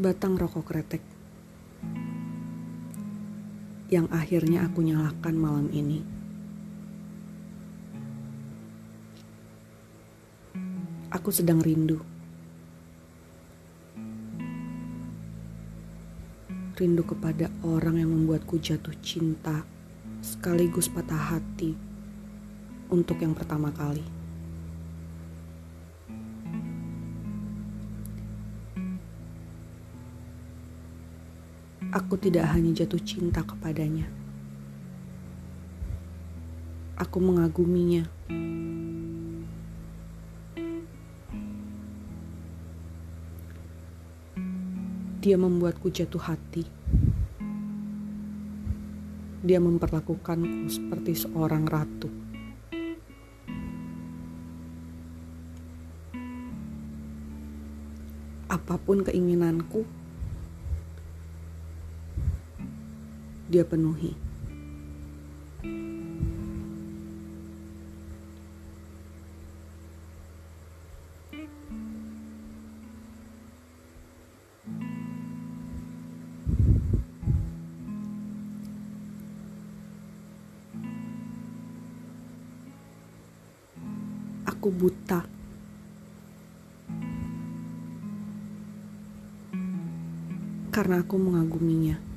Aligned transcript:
Sebatang 0.00 0.40
rokok 0.40 0.64
kretek 0.64 1.04
yang 3.92 4.08
akhirnya 4.08 4.64
aku 4.64 4.80
nyalakan 4.80 5.36
malam 5.36 5.68
ini. 5.76 6.00
Aku 11.12 11.28
sedang 11.28 11.60
rindu. 11.60 12.00
Rindu 16.80 17.04
kepada 17.04 17.52
orang 17.60 18.00
yang 18.00 18.08
membuatku 18.08 18.56
jatuh 18.56 18.96
cinta 19.04 19.68
sekaligus 20.24 20.88
patah 20.88 21.36
hati 21.36 21.76
untuk 22.88 23.20
yang 23.20 23.36
pertama 23.36 23.68
kali. 23.68 24.19
Aku 31.90 32.14
tidak 32.14 32.46
hanya 32.54 32.70
jatuh 32.70 33.02
cinta 33.02 33.42
kepadanya. 33.42 34.06
Aku 36.94 37.18
mengaguminya. 37.18 38.06
Dia 45.18 45.34
membuatku 45.34 45.90
jatuh 45.90 46.22
hati. 46.22 46.62
Dia 49.42 49.58
memperlakukanku 49.58 50.70
seperti 50.70 51.18
seorang 51.18 51.66
ratu. 51.66 52.06
Apa 58.46 58.78
pun 58.78 59.02
keinginanku, 59.02 59.82
dia 63.50 63.66
penuhi. 63.66 64.14
Aku 84.46 84.70
buta. 84.70 85.26
Karena 90.70 91.02
aku 91.02 91.18
mengaguminya 91.18 92.09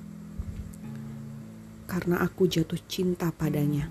karena 1.93 2.25
aku 2.25 2.49
jatuh 2.49 2.81
cinta 2.89 3.29
padanya. 3.29 3.85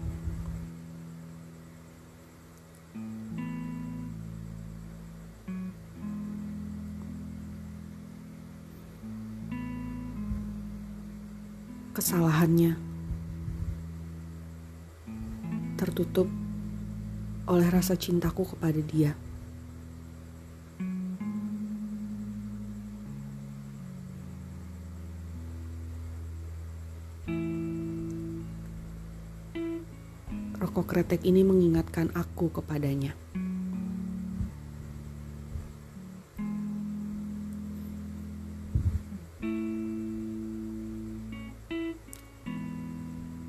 Kesalahannya 11.94 12.74
tertutup 15.78 16.26
oleh 17.46 17.68
rasa 17.70 17.94
cintaku 17.94 18.58
kepada 18.58 18.82
dia. 18.82 19.14
Rokok 30.72 30.88
kretek 30.88 31.28
ini 31.28 31.44
mengingatkan 31.44 32.08
aku 32.16 32.48
kepadanya. 32.48 33.12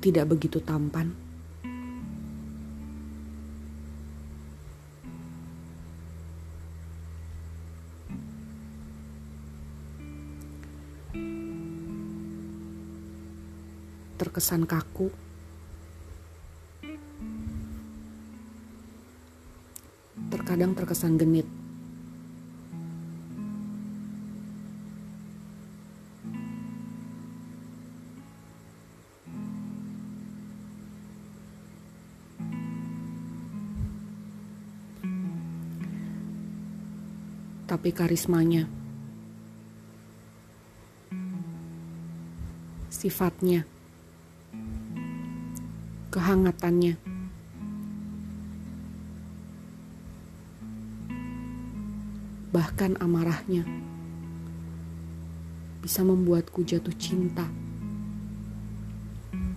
Tidak 0.04 0.24
begitu 0.28 0.60
tampan. 0.60 1.16
Terkesan 14.20 14.68
kaku. 14.68 15.23
Terkadang 20.54 20.78
terkesan 20.78 21.18
genit. 21.18 21.50
Tapi 37.66 37.90
karismanya, 37.90 38.70
sifatnya, 42.94 43.66
kehangatannya, 46.14 47.13
bahkan 52.54 52.94
amarahnya 53.02 53.66
bisa 55.82 56.06
membuatku 56.06 56.62
jatuh 56.62 56.94
cinta, 56.94 57.50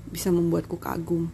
bisa 0.09 0.33
membuatku 0.33 0.81
kagum. 0.81 1.29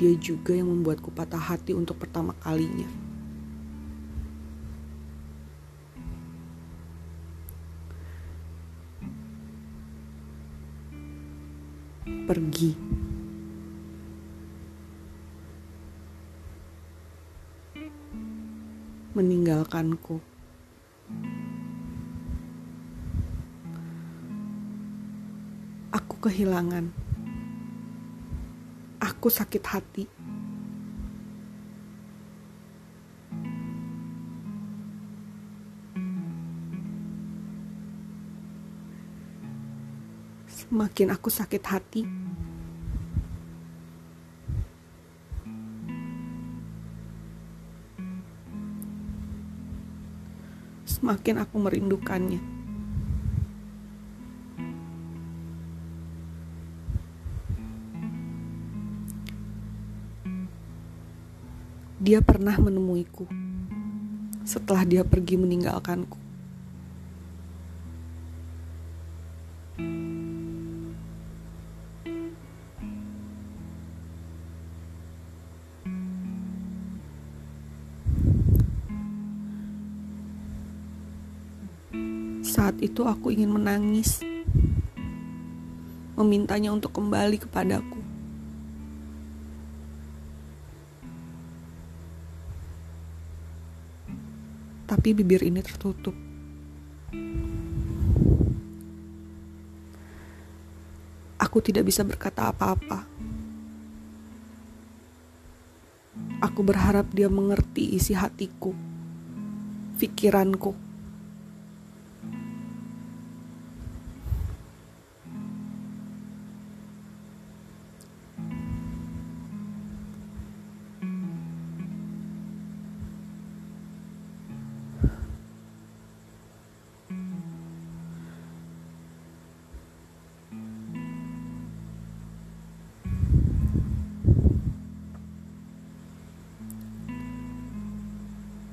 Dia 0.00 0.16
juga 0.16 0.56
yang 0.56 0.72
membuatku 0.72 1.12
patah 1.12 1.36
hati 1.36 1.76
untuk 1.76 2.00
pertama 2.00 2.32
kalinya. 2.40 2.88
Pergi. 12.24 12.72
Meninggalkanku. 19.12 20.16
Aku 25.92 26.14
kehilangan 26.24 26.99
aku 29.20 29.28
sakit 29.28 29.60
hati. 29.68 30.08
Semakin 40.48 41.12
aku 41.12 41.28
sakit 41.28 41.60
hati, 41.68 42.08
semakin 50.88 51.44
aku 51.44 51.60
merindukannya. 51.60 52.59
dia 62.00 62.24
pernah 62.24 62.56
menemuiku 62.56 63.28
setelah 64.40 64.88
dia 64.88 65.04
pergi 65.04 65.36
meninggalkanku. 65.36 66.16
Saat 82.40 82.80
itu 82.80 83.04
aku 83.04 83.28
ingin 83.28 83.52
menangis, 83.52 84.24
memintanya 86.16 86.72
untuk 86.72 86.96
kembali 86.96 87.36
kepadaku. 87.44 87.99
Tapi 94.90 95.14
bibir 95.14 95.46
ini 95.46 95.62
tertutup. 95.62 96.18
Aku 101.38 101.62
tidak 101.62 101.86
bisa 101.86 102.02
berkata 102.02 102.50
apa-apa. 102.50 103.06
Aku 106.42 106.66
berharap 106.66 107.06
dia 107.14 107.30
mengerti 107.30 107.94
isi 107.94 108.18
hatiku, 108.18 108.74
pikiranku. 110.02 110.89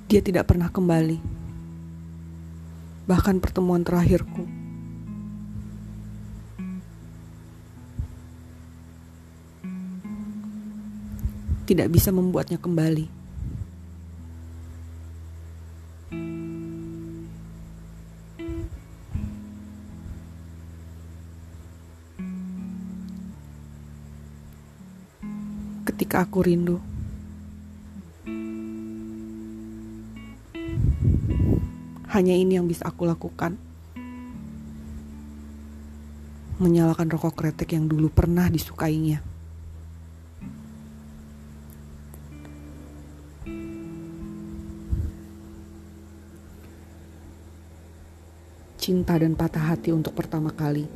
Dia 0.07 0.23
tidak 0.23 0.47
pernah 0.47 0.71
kembali. 0.71 1.19
Bahkan 3.11 3.43
pertemuan 3.43 3.83
terakhirku. 3.83 4.47
Tidak 11.67 11.91
bisa 11.91 12.15
membuatnya 12.15 12.55
kembali. 12.55 13.11
Ketika 25.83 26.23
aku 26.23 26.47
rindu. 26.47 26.96
Hanya 32.17 32.33
ini 32.33 32.57
yang 32.57 32.65
bisa 32.65 32.81
aku 32.89 33.05
lakukan. 33.05 33.53
Menyalakan 36.57 37.13
rokok 37.13 37.37
kretek 37.37 37.77
yang 37.77 37.85
dulu 37.85 38.09
pernah 38.09 38.49
disukainya. 38.49 39.21
Cinta 48.81 49.13
dan 49.21 49.37
patah 49.37 49.77
hati 49.77 49.93
untuk 49.93 50.17
pertama 50.17 50.49
kali. 50.49 50.89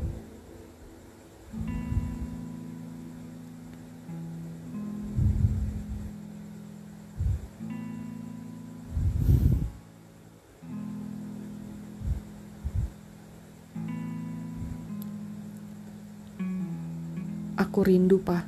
Aku 17.62 17.86
rindu, 17.86 18.18
Pak. 18.18 18.42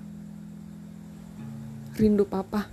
Rindu 2.02 2.26
Papa. 2.26 2.66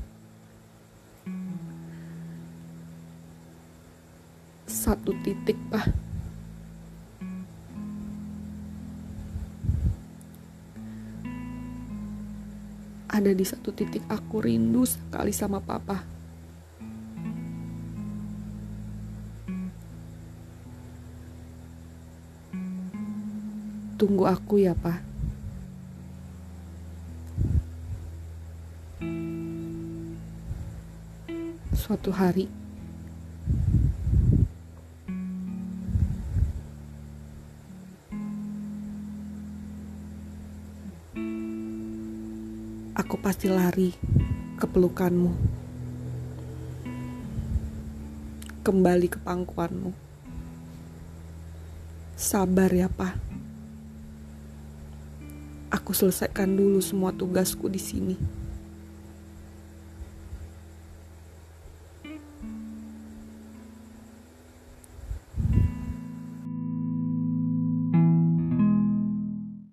Satu 4.64 5.12
titik, 5.20 5.60
Pak. 5.68 5.84
Ada 13.12 13.36
di 13.36 13.44
satu 13.44 13.76
titik 13.76 14.00
aku 14.08 14.40
rindu 14.40 14.88
sekali 14.88 15.36
sama 15.36 15.60
Papa. 15.60 16.00
Tunggu 24.00 24.24
aku 24.24 24.64
ya, 24.64 24.72
Pak. 24.72 25.09
Suatu 31.90 32.14
hari. 32.14 32.46
Aku 42.94 43.18
pasti 43.18 43.50
lari 43.50 43.90
ke 44.54 44.70
pelukanmu. 44.70 45.34
Kembali 48.62 49.10
ke 49.10 49.18
pangkuanmu. 49.18 49.90
Sabar 52.14 52.70
ya 52.70 52.86
pak. 52.86 53.18
Aku 55.74 55.90
selesaikan 55.90 56.54
dulu 56.54 56.78
semua 56.78 57.10
tugasku 57.10 57.66
di 57.66 57.82
sini 57.82 58.14